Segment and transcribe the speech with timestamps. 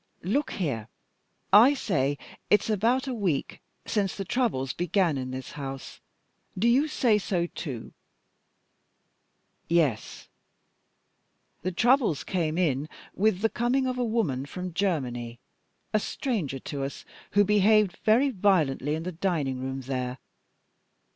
[0.23, 0.87] Look here!
[1.53, 2.17] I say
[2.49, 5.99] it's about a week since the troubles began in this house.
[6.57, 7.93] Do you say so too?"
[9.67, 10.27] "Yes."
[11.61, 15.39] "The troubles came in with the coming of a woman from Germany,
[15.93, 20.17] a stranger to us, who behaved very violently in the dining room there.